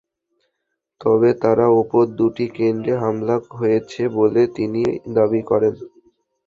[1.01, 4.81] তবে তাঁর ওপর দুটি কেন্দ্রে হামলা হয়েছে বলে তিনি
[5.15, 5.73] দাবি করেন।